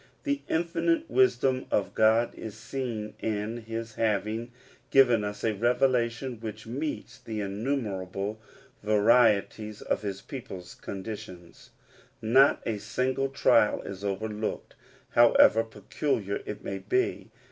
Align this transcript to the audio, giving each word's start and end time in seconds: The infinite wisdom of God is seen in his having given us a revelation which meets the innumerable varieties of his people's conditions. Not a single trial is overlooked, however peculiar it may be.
The 0.23 0.41
infinite 0.49 1.07
wisdom 1.11 1.67
of 1.69 1.93
God 1.93 2.33
is 2.33 2.55
seen 2.57 3.13
in 3.19 3.57
his 3.57 3.93
having 3.93 4.51
given 4.89 5.23
us 5.23 5.43
a 5.43 5.53
revelation 5.53 6.39
which 6.39 6.65
meets 6.65 7.19
the 7.19 7.39
innumerable 7.39 8.39
varieties 8.81 9.79
of 9.83 10.01
his 10.01 10.19
people's 10.19 10.73
conditions. 10.73 11.69
Not 12.19 12.63
a 12.65 12.79
single 12.79 13.29
trial 13.29 13.83
is 13.83 14.03
overlooked, 14.03 14.73
however 15.11 15.63
peculiar 15.63 16.41
it 16.47 16.63
may 16.63 16.79
be. 16.79 17.29